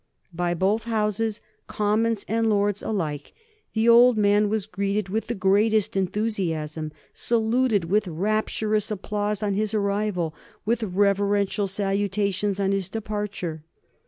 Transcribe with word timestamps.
By 0.33 0.55
both 0.55 0.85
Houses, 0.85 1.41
Commons 1.67 2.25
and 2.27 2.49
Lords 2.49 2.81
alike, 2.81 3.33
the 3.73 3.87
old 3.87 4.17
man 4.17 4.49
was 4.49 4.65
greeted 4.65 5.09
with 5.09 5.27
the 5.27 5.35
greatest 5.35 5.95
enthusiasm, 5.95 6.91
saluted 7.13 7.85
with 7.85 8.07
rapturous 8.07 8.89
applause 8.89 9.43
on 9.43 9.53
his 9.53 9.75
arrival, 9.75 10.33
with 10.65 10.81
reverential 10.81 11.67
salutations 11.67 12.59
on 12.59 12.71
his 12.71 12.89
departure. 12.89 13.63